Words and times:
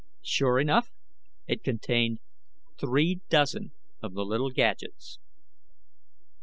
Sure 0.23 0.57
enough, 0.59 0.89
it 1.45 1.63
contained 1.63 2.21
three 2.79 3.19
dozen 3.29 3.71
of 4.01 4.15
the 4.15 4.25
little 4.25 4.49
gadgets. 4.49 5.19